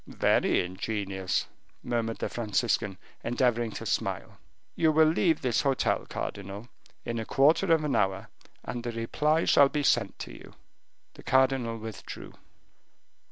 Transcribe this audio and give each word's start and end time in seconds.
"Very 0.07 0.65
ingenious," 0.65 1.45
murmured 1.83 2.17
the 2.17 2.27
Franciscan, 2.27 2.97
endeavoring 3.23 3.69
to 3.73 3.85
smile; 3.85 4.39
"you 4.75 4.91
will 4.91 5.05
leave 5.07 5.41
this 5.43 5.61
hotel, 5.61 6.07
cardinal, 6.09 6.67
in 7.05 7.19
a 7.19 7.25
quarter 7.27 7.71
of 7.71 7.83
an 7.83 7.95
hour, 7.95 8.27
and 8.63 8.83
a 8.87 8.91
reply 8.91 9.45
shall 9.45 9.69
be 9.69 9.83
sent 9.83 10.25
you." 10.25 10.55
The 11.13 11.21
cardinal 11.21 11.77
withdrew. 11.77 12.33